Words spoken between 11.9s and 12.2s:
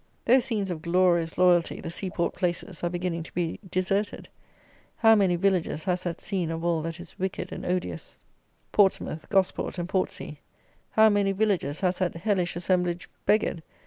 that